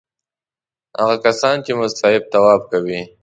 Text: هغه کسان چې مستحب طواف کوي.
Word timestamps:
هغه 0.99 1.15
کسان 1.25 1.55
چې 1.65 1.71
مستحب 1.79 2.23
طواف 2.33 2.61
کوي. 2.71 3.01